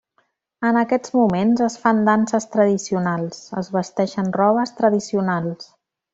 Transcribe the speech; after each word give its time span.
En 0.69 0.77
aquests 0.79 1.11
moments 1.17 1.61
es 1.65 1.75
fan 1.83 1.99
danses 2.07 2.49
tradicionals, 2.55 3.45
es 3.63 3.71
vesteixen 3.77 4.33
robes 4.41 4.75
tradicionals. 4.81 5.71